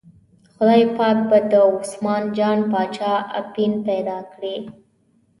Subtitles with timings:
[0.57, 4.55] خدای پاک به د عثمان جان باچا اپین پیدا کړي.